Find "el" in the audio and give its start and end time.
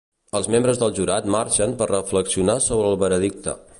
2.95-2.99